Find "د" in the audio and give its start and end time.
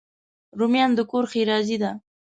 0.95-0.99